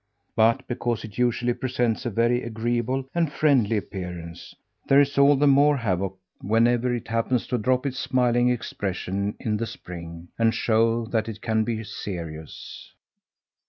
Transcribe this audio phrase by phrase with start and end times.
[0.35, 4.55] But, because it usually presents a very agreeable and friendly appearance,
[4.87, 9.57] there is all the more havoc whenever it happens to drop its smiling expression in
[9.57, 12.93] the spring, and show that it can be serious.